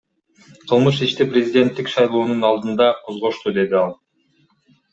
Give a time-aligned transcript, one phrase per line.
[0.71, 3.95] Кылмыш ишти президенттик шайлоонун алдында козгошту,— деди ал.